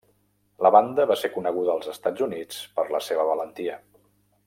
[0.65, 3.81] La banda va ser coneguda als Estats Units per la seva valentia.